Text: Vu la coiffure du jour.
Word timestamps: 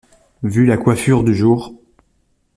Vu 0.41 0.65
la 0.65 0.77
coiffure 0.77 1.23
du 1.23 1.35
jour. 1.35 1.75